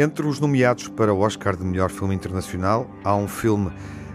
[0.00, 3.70] Entre os nomeados para o Oscar de Melhor Filme Internacional, há um filme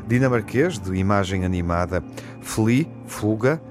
[0.08, 2.04] dinamarquês de imagem animada,
[2.42, 3.62] Flea, Fuga.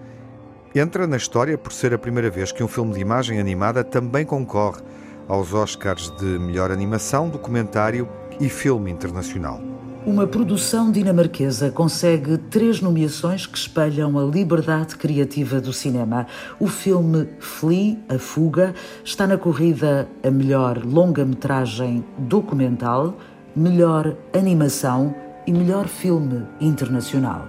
[0.72, 4.24] Entra na história por ser a primeira vez que um filme de imagem animada também
[4.24, 4.80] concorre
[5.26, 9.73] aos Oscars de Melhor Animação, Documentário e Filme Internacional.
[10.06, 16.26] Uma produção dinamarquesa consegue três nomeações que espelham a liberdade criativa do cinema.
[16.60, 23.16] O filme Flea, A Fuga, está na corrida a melhor longa-metragem documental,
[23.56, 25.14] melhor animação
[25.46, 27.48] e melhor filme internacional.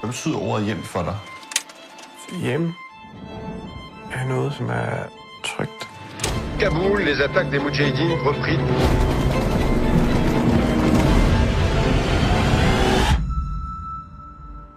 [0.00, 1.16] Hvad betyder ordet hjem for dig?
[2.40, 2.72] Hjem
[4.12, 5.08] er noget, som er
[5.44, 5.87] trygt.
[6.58, 8.58] Kaboul, les attaques des Moudjahidines repris.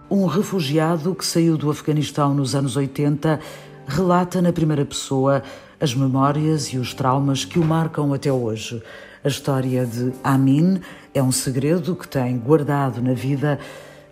[0.08, 3.40] Um refugiado que saiu do Afeganistão nos anos 80
[3.88, 5.42] relata na primeira pessoa
[5.80, 8.80] as memórias e os traumas que o marcam até hoje.
[9.24, 10.80] A história de Amin
[11.12, 13.58] é um segredo que tem guardado na vida,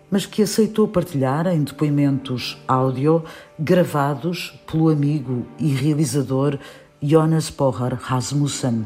[0.09, 3.23] mas que aceitou partilhar em depoimentos áudio
[3.57, 6.59] gravados pelo amigo e realizador
[7.01, 8.85] Jonas Pohar Rasmussen.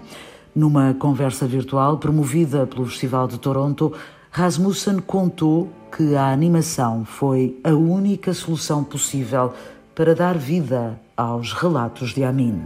[0.56, 3.94] Numa conversa virtual promovida pelo Festival de Toronto,
[4.32, 9.54] Rasmussen contou que a animação foi a única solução possível
[9.94, 12.64] para dar vida aos relatos de Amin.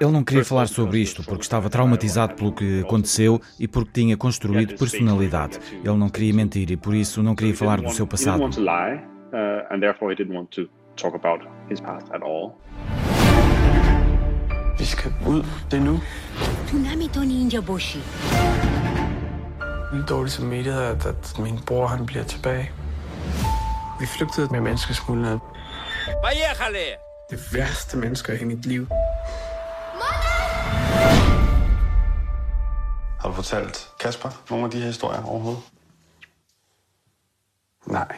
[0.00, 4.16] Ele não queria falar sobre isto porque estava traumatizado pelo que aconteceu e porque tinha
[4.16, 5.58] construído personalidade.
[5.84, 8.40] Ele não queria mentir e por isso não queria falar do seu passado
[11.02, 12.46] talk about his past at all.
[14.78, 15.44] Vi skal ud.
[15.70, 16.00] Det er nu.
[16.66, 17.08] Tsunami
[17.40, 17.98] India Boshi.
[19.92, 22.70] Vildt dårligt samvittighed, at, at min bror han bliver tilbage.
[24.00, 25.40] Vi flygtede med menneskesmuglerne.
[27.30, 28.86] Det værste mennesker i mit liv.
[33.20, 35.62] Har du fortalt Kasper nogle af de her historier overhovedet?
[37.86, 38.16] Nej.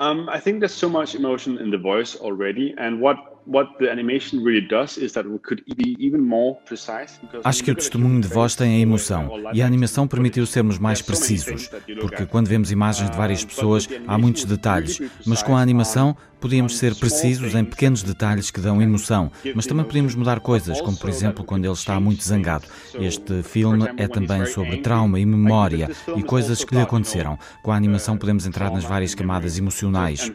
[0.00, 3.90] Um, I think there's so much emotion in the voice already, and what what the
[3.90, 7.18] animation really does is that we could be even more precise.
[7.42, 11.00] Acho que o testemunho de voz tem a emoção e a animação permitiu sermos mais
[11.00, 16.14] precisos, porque quando vemos imagens de várias pessoas há muitos detalhes, mas com a animação
[16.40, 20.96] podíamos ser precisos em pequenos detalhes que dão emoção, mas também podíamos mudar coisas, como
[20.96, 22.66] por exemplo quando ele está muito zangado.
[23.00, 27.38] Este filme é também sobre trauma e memória e coisas que lhe aconteceram.
[27.62, 30.30] Com a animação podemos entrar nas várias camadas emocionais.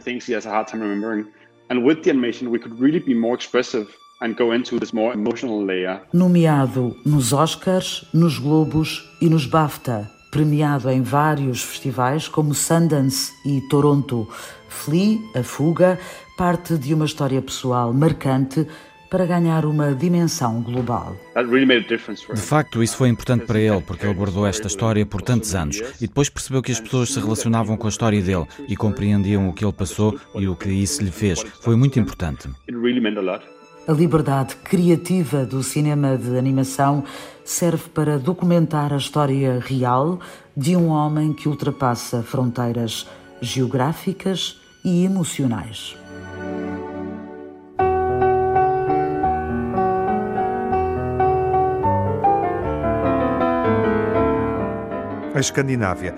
[6.12, 13.60] Nomeado nos Oscars, nos Globos e nos BAFTA, premiado em vários festivais como Sundance e
[13.68, 14.28] Toronto.
[14.68, 15.98] Flea, a fuga,
[16.36, 18.66] parte de uma história pessoal marcante
[19.10, 21.16] para ganhar uma dimensão global.
[21.34, 25.80] De facto, isso foi importante para ele, porque ele guardou esta história por tantos anos
[26.00, 29.52] e depois percebeu que as pessoas se relacionavam com a história dele e compreendiam o
[29.52, 31.42] que ele passou e o que isso lhe fez.
[31.60, 32.48] Foi muito importante.
[33.86, 37.04] A liberdade criativa do cinema de animação
[37.44, 40.18] serve para documentar a história real
[40.56, 43.06] de um homem que ultrapassa fronteiras
[43.42, 45.96] geográficas e emocionais.
[55.34, 56.14] A Escandinávia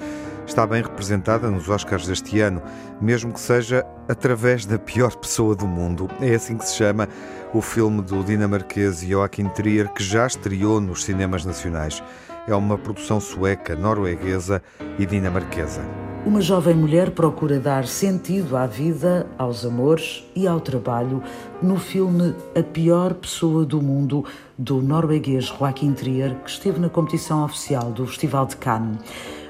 [0.46, 2.62] está bem representada nos Oscars deste ano,
[3.00, 6.06] mesmo que seja através da pior pessoa do mundo.
[6.20, 7.08] É assim que se chama
[7.54, 12.02] o filme do dinamarquês Joachim Trier, que já estreou nos cinemas nacionais.
[12.46, 14.62] É uma produção sueca, norueguesa
[14.98, 16.05] e dinamarquesa.
[16.26, 21.22] Uma jovem mulher procura dar sentido à vida, aos amores e ao trabalho
[21.62, 24.24] no filme A Pior Pessoa do Mundo,
[24.58, 28.98] do norueguês Joaquim Trier, que esteve na competição oficial do Festival de Cannes.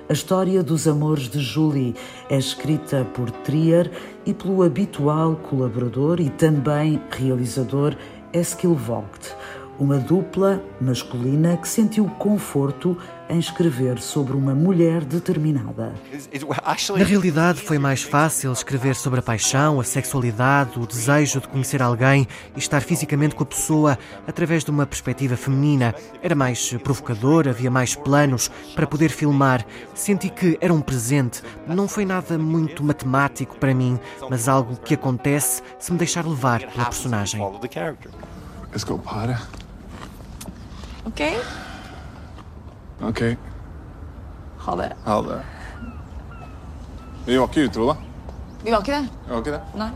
[0.07, 1.95] A história dos amores de Julie
[2.29, 3.91] é escrita por Trier
[4.27, 7.97] e pelo habitual colaborador e também realizador
[8.35, 9.35] Eskil Vogt
[9.79, 12.97] uma dupla masculina que sentiu conforto
[13.29, 15.95] em escrever sobre uma mulher determinada.
[16.97, 21.83] Na realidade, foi mais fácil escrever sobre a paixão, a sexualidade, o desejo de conhecer
[21.83, 25.95] alguém e estar fisicamente com a pessoa através de uma perspectiva feminina.
[26.23, 29.65] Era mais provocador, havia mais planos para poder filmar.
[29.95, 31.43] Senti que era um presente.
[31.67, 33.99] Não foi nada muito matemático para mim,
[34.31, 37.41] mas algo que acontece se me deixar levar pela personagem.
[38.73, 39.41] Let's go, Potter.
[41.07, 41.39] Okay?
[43.03, 43.37] Okej.
[44.59, 44.93] Ha det.
[45.05, 45.43] Ha det.
[47.27, 47.95] Vi var ikke utro, da.
[48.65, 49.09] Vi var ikke det.
[49.27, 49.63] Vi var ikke det.
[49.77, 49.91] Nei.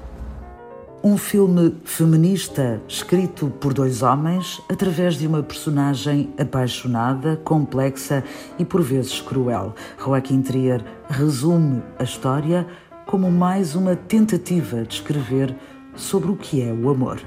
[1.03, 8.23] Um filme feminista escrito por dois homens através de uma personagem apaixonada, complexa
[8.59, 9.75] e por vezes cruel.
[9.97, 12.67] Joaquim Trier resume a história
[13.07, 15.57] como mais uma tentativa de escrever
[15.97, 17.19] sobre o que é o amor.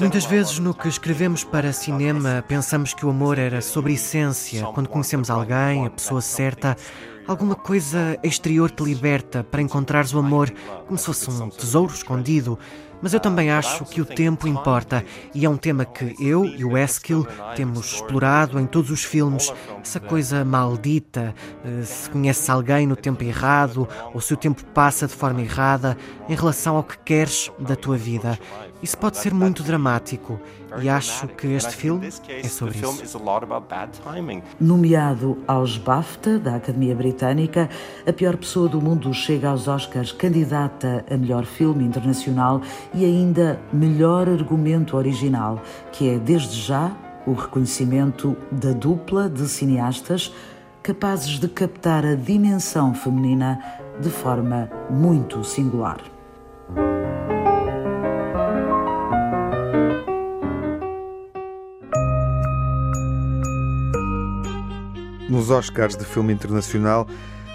[0.00, 4.88] Muitas vezes no que escrevemos para cinema pensamos que o amor era sobre essência, quando
[4.88, 6.76] conhecemos alguém, a pessoa certa,
[7.26, 9.44] alguma coisa exterior te liberta.
[9.44, 10.50] Para encontrares o amor
[10.86, 12.58] como se fosse um tesouro escondido.
[13.02, 16.64] Mas eu também acho que o tempo importa e é um tema que eu e
[16.64, 19.52] o Eskil temos explorado em todos os filmes.
[19.82, 21.34] Essa coisa maldita,
[21.64, 25.96] eh, se conheces alguém no tempo errado ou se o tempo passa de forma errada
[26.28, 28.38] em relação ao que queres da tua vida.
[28.80, 30.40] Isso pode ser muito dramático
[30.80, 33.18] e acho que este filme é sobre isso.
[34.60, 37.68] Nomeado aos BAFTA da Academia Britânica,
[38.06, 42.60] a pior pessoa do mundo chega aos Oscars candidata a melhor filme internacional
[42.94, 45.60] e ainda melhor argumento original,
[45.92, 46.92] que é desde já
[47.26, 50.32] o reconhecimento da dupla de cineastas
[50.82, 53.60] capazes de captar a dimensão feminina
[54.00, 56.11] de forma muito singular.
[65.32, 67.06] Nos Oscars de Filme Internacional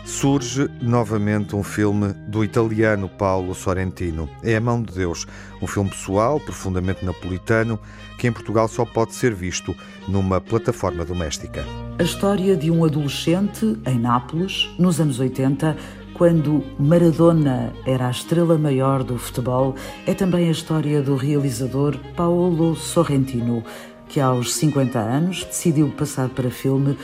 [0.04, 4.28] surge novamente um filme do italiano Paolo Sorrentino.
[4.42, 5.28] É A Mão de Deus,
[5.62, 7.80] um filme pessoal, profundamente napolitano,
[8.18, 9.76] que em Portugal só pode ser visto
[10.08, 11.64] numa plataforma doméstica.
[12.00, 15.78] A história de um adolescente em Nápoles, nos anos 80,
[16.16, 19.76] quando Maradona era a estrela maior do futebol,
[20.08, 23.64] é também a história do realizador Paolo Sorrentino,
[24.10, 26.98] que aos 50 anos decidiu passar para filme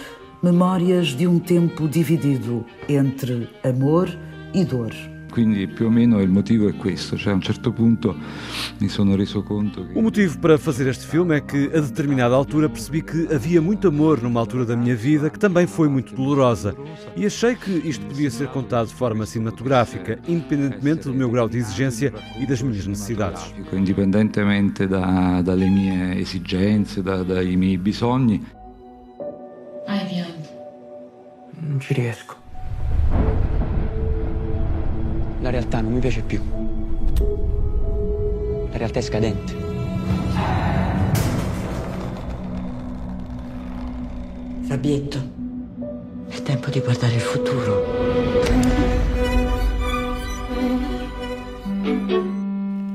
[0.43, 4.09] memórias de um tempo dividido entre amor
[4.53, 4.93] e dor.
[5.31, 8.15] Quindi più o meno il motivo è questo, cioè a un certo punto
[8.77, 9.97] mi sono reso conto che...
[9.97, 13.87] O motivo para fazer este filme é que a determinada altura percebi que havia muito
[13.87, 16.75] amor numa altura da minha vida que também foi muito dolorosa
[17.15, 21.57] e achei que isto podia ser contado de forma cinematográfica, independentemente do meu grau de
[21.57, 23.41] exigência e das minhas necessidades.
[23.71, 28.39] Indipendentemente da, dalle mie esigenze, da, dai miei bisogni.
[29.87, 30.22] Biondo.
[31.73, 32.35] Non ci riesco.
[35.41, 36.39] La realtà non mi piace più.
[38.69, 39.55] La realtà è scadente.
[44.61, 45.17] Fabietto,
[46.27, 48.83] è tempo di guardare il futuro.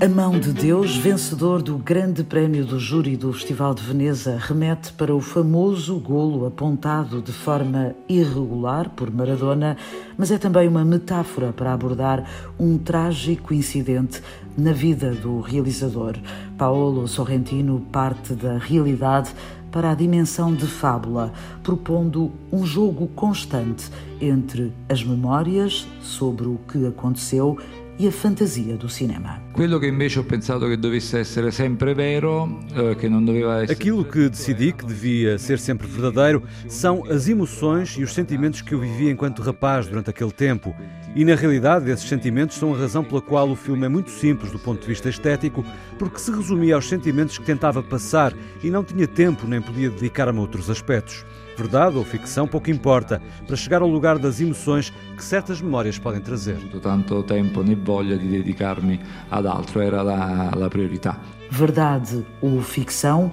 [0.01, 4.93] A Mão de Deus, vencedor do Grande Prémio do Júri do Festival de Veneza, remete
[4.93, 9.77] para o famoso golo apontado de forma irregular por Maradona,
[10.17, 12.25] mas é também uma metáfora para abordar
[12.61, 14.23] um trágico incidente
[14.57, 16.15] na vida do realizador.
[16.57, 19.35] Paolo Sorrentino parte da realidade
[19.73, 21.33] para a dimensão de fábula,
[21.63, 27.59] propondo um jogo constante entre as memórias sobre o que aconteceu
[27.99, 29.43] e a fantasia do cinema.
[29.53, 33.73] Quello che invece ho pensato che dovesse essere sempre vero, eh, che non doveva essere...
[33.73, 38.73] Aquilo que decidi que devia ser sempre verdadeiro são as emoções e os sentimentos que
[38.73, 40.75] eu vivi enquanto rapaz durante aquele tempo.
[41.15, 44.53] E na realidade, esses sentimentos são a razão pela qual o filme é muito simples
[44.53, 45.65] do ponto de vista estético,
[45.99, 48.33] porque se resumia aos sentimentos que tentava passar
[48.63, 51.25] e não tinha tempo nem podia dedicar-me a outros aspectos.
[51.59, 56.21] Verdade ou ficção, pouco importa, para chegar ao lugar das emoções que certas memórias podem
[56.21, 56.57] trazer.
[56.81, 61.19] Tanto tempo nem voglia di dedicarmi ad altro era la, la priorità.
[61.51, 63.33] Verdade ou ficção,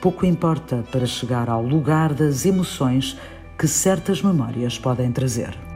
[0.00, 3.16] pouco importa para chegar ao lugar das emoções
[3.56, 5.69] que certas memórias podem trazer.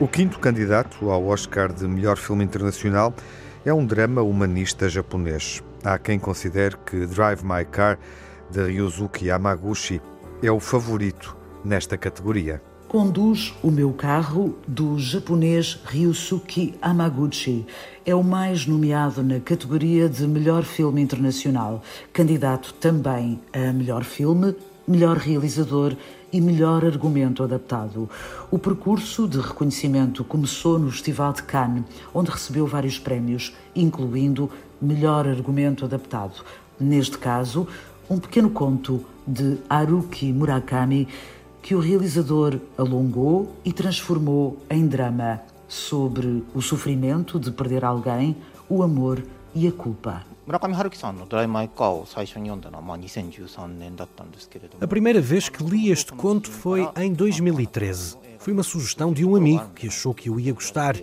[0.00, 3.12] O quinto candidato ao Oscar de melhor filme internacional
[3.64, 5.60] é um drama humanista japonês.
[5.82, 7.98] Há quem considere que Drive My Car,
[8.48, 10.00] de Ryuzuki Yamaguchi,
[10.40, 12.62] é o favorito nesta categoria.
[12.86, 17.66] Conduz o meu carro, do japonês Ryusuke Hamaguchi.
[18.06, 21.82] É o mais nomeado na categoria de melhor filme internacional,
[22.12, 24.54] candidato também a melhor filme,
[24.86, 25.96] melhor realizador
[26.32, 28.08] e melhor argumento adaptado.
[28.50, 34.50] O percurso de reconhecimento começou no Festival de Cannes, onde recebeu vários prémios, incluindo
[34.80, 36.44] melhor argumento adaptado.
[36.78, 37.66] Neste caso,
[38.08, 41.08] um pequeno conto de Haruki Murakami
[41.60, 48.36] que o realizador alongou e transformou em drama sobre o sofrimento de perder alguém,
[48.68, 49.22] o amor
[49.54, 50.27] e a culpa.
[54.80, 58.16] A primeira vez que li este conto foi em 2013.
[58.38, 60.96] Foi uma sugestão de um amigo que achou que eu ia gostar.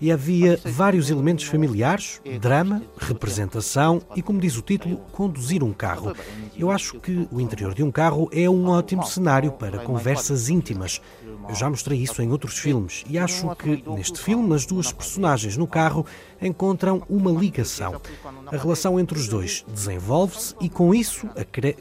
[0.00, 6.14] E havia vários elementos familiares, drama, representação e, como diz o título, conduzir um carro.
[6.56, 11.00] Eu acho que o interior de um carro é um ótimo cenário para conversas íntimas.
[11.48, 15.56] Eu já mostrei isso em outros filmes e acho que neste filme as duas personagens
[15.56, 16.04] no carro
[16.40, 18.00] encontram uma ligação.
[18.46, 21.76] A relação entre os dois desenvolve-se e com isso cre...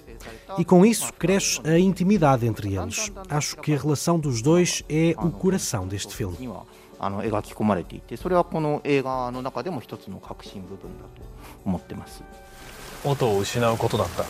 [0.58, 3.12] e com isso cresce a intimidade entre eles.
[3.30, 6.50] Acho que a relação dos dois é o coração deste filme.
[7.00, 11.22] あの描き込まれていてそれはこの映画の中でも一つの核心部分だと
[11.66, 12.24] 思ってます。
[13.06, 14.24] 音を失うことだった。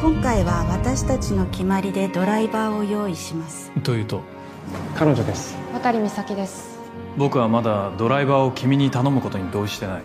[0.00, 3.70] 今回は私たちの決まりでドライバーを用意します。
[3.82, 4.20] というと？
[4.96, 5.56] 彼女です。
[5.72, 6.78] 渡美咲です。
[7.16, 10.02] 僕はまだドライバーを君に頼むことに同意してない。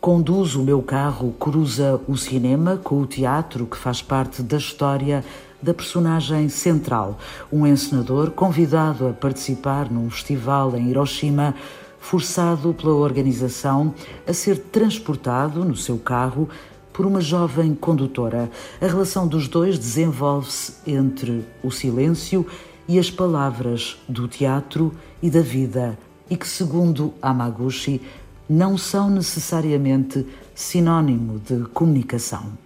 [0.00, 5.24] Conduz o meu carro cruza o cinema com o teatro que faz parte da história
[5.60, 7.18] da personagem central,
[7.52, 11.54] um encenador convidado a participar num festival em Hiroshima,
[11.98, 13.92] forçado pela organização
[14.26, 16.48] a ser transportado no seu carro
[16.92, 18.50] por uma jovem condutora.
[18.80, 22.46] A relação dos dois desenvolve-se entre o silêncio
[22.88, 25.98] e as palavras do teatro e da vida,
[26.30, 28.00] e que, segundo Amaguchi,
[28.48, 32.65] não são necessariamente sinônimo de comunicação.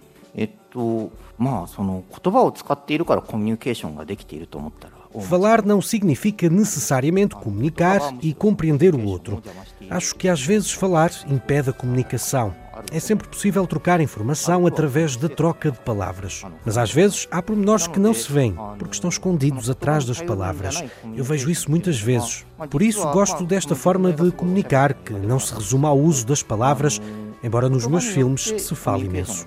[0.70, 9.42] えっとまあその言葉を使っているからコミュニケーションができていると思ったら Falar não significa necessariamente comunicar e compreender o outro.
[9.88, 12.54] Acho que às vezes falar impede a comunicação.
[12.92, 16.42] É sempre possível trocar informação através da troca de palavras.
[16.64, 20.84] Mas às vezes há pormenores que não se veem, porque estão escondidos atrás das palavras.
[21.14, 22.44] Eu vejo isso muitas vezes.
[22.68, 27.00] Por isso gosto desta forma de comunicar, que não se resume ao uso das palavras,
[27.43, 29.45] embora nos meus então, filmes se fale imenso.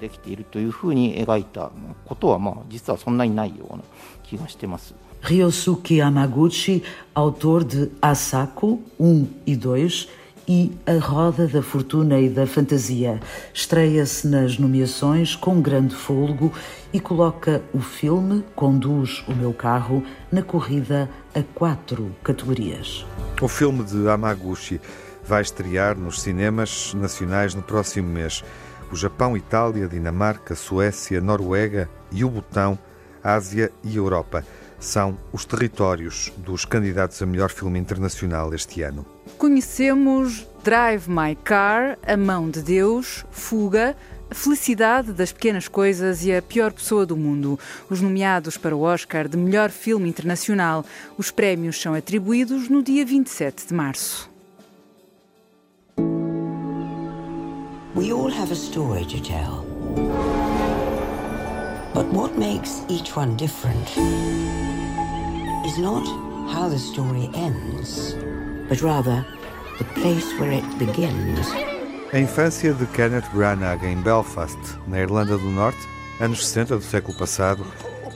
[5.21, 6.83] Ryosuke Amaguchi,
[7.15, 10.09] autor de Asako 1 e 2
[10.47, 13.21] e A Roda da Fortuna e da Fantasia,
[13.53, 16.53] estreia-se nas nomeações com grande fôlego
[16.93, 23.07] e coloca o filme Conduz o Meu Carro na corrida a quatro categorias.
[23.41, 24.81] O filme de Amaguchi
[25.27, 28.45] vai estrear nos cinemas nacionais no próximo mês.
[28.93, 32.79] O Japão, Itália, Dinamarca, Suécia, Noruega e o Butão,
[33.23, 34.45] Ásia e Europa
[34.85, 39.05] são os territórios dos candidatos a melhor filme internacional este ano.
[39.39, 43.97] Conhecemos Drive My Car, A Mão de Deus, Fuga,
[44.31, 47.59] A Felicidade das Pequenas Coisas e A Pior Pessoa do Mundo.
[47.89, 50.85] Os nomeados para o Oscar de Melhor Filme Internacional.
[51.17, 54.34] Os prémios são atribuídos no dia 27 de março.
[57.95, 59.65] We all have a story to tell.
[61.95, 63.89] But what makes each one different
[65.65, 66.05] is not
[66.51, 68.15] how the story ends,
[68.69, 69.25] but rather
[69.79, 71.47] the place where it begins.
[72.13, 75.79] A infância de Kenneth Branagh em Belfast, na Irlanda do Norte,
[76.21, 77.65] anos 60 do século passado,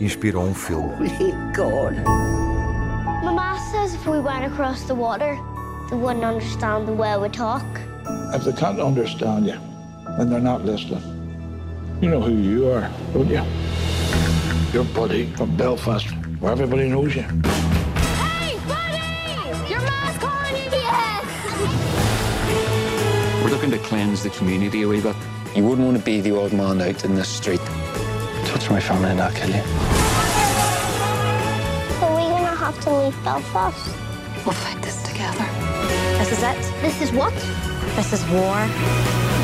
[0.00, 1.08] inspirou um filme.
[1.54, 1.94] God.
[3.22, 5.38] Mama says if we went across the water,
[5.88, 7.62] they wouldn't understand the way we talk.
[8.34, 9.67] If they can't understand you,
[10.18, 11.00] then they're not listening.
[12.02, 13.42] You know who you are, don't you?
[14.72, 16.08] Your buddy from Belfast,
[16.40, 17.22] where everybody knows you.
[17.22, 19.70] Hey, buddy!
[19.70, 21.24] Your mask on, idiot!
[23.44, 25.14] We're looking to cleanse the community a wee bit.
[25.54, 27.60] You wouldn't want to be the old man out in the street.
[28.44, 29.62] Touch my family and I'll kill you.
[32.02, 33.94] Are we gonna have to leave Belfast?
[34.44, 35.46] We'll fight this together.
[36.18, 36.58] This is it?
[36.82, 37.34] This is what?
[37.94, 39.37] This is war.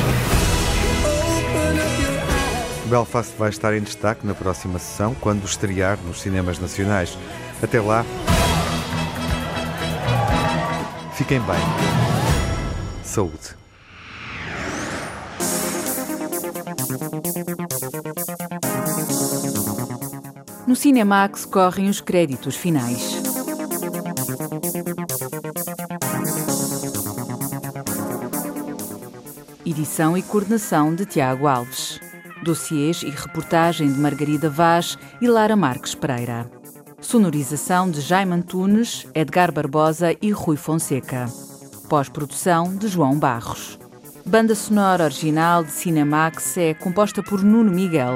[2.85, 7.17] Belfast vai estar em destaque na próxima sessão, quando estrear nos cinemas nacionais.
[7.61, 8.05] Até lá.
[11.13, 11.55] Fiquem bem.
[13.03, 13.55] Saúde.
[20.67, 23.14] No Cinemax correm os créditos finais.
[29.77, 31.99] Edição e coordenação de Tiago Alves.
[32.41, 36.49] Dossiês e reportagem de Margarida Vaz e Lara Marques Pereira.
[37.01, 41.25] Sonorização de Jaime Antunes, Edgar Barbosa e Rui Fonseca.
[41.89, 43.77] Pós-produção de João Barros.
[44.25, 48.15] Banda sonora original de Cinemax é composta por Nuno Miguel.